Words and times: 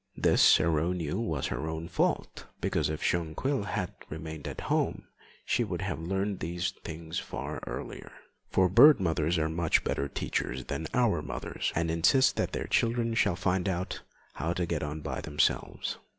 This 0.17 0.59
Aurore 0.59 0.95
knew 0.95 1.19
was 1.19 1.45
her 1.53 1.69
own 1.69 1.87
fault, 1.87 2.47
because 2.59 2.89
if 2.89 3.03
Jonquil 3.03 3.65
had 3.65 3.93
remained 4.09 4.47
at 4.47 4.61
home 4.61 5.03
she 5.45 5.63
would 5.63 5.83
have 5.83 5.99
learned 5.99 6.39
these 6.39 6.71
things 6.83 7.19
far 7.19 7.59
earlier, 7.67 8.11
for 8.49 8.67
bird 8.67 8.99
mothers 8.99 9.37
are 9.37 9.47
much 9.47 9.83
better 9.83 10.07
teachers 10.07 10.65
than 10.65 10.87
our 10.95 11.21
mothers, 11.21 11.71
and 11.75 11.91
insist 11.91 12.35
that 12.37 12.51
their 12.51 12.65
children 12.65 13.13
shall 13.13 13.35
find 13.35 13.69
out 13.69 14.01
how 14.33 14.53
to 14.53 14.65
get 14.65 14.81
on 14.81 15.01
by 15.01 15.21
themselves. 15.21 15.99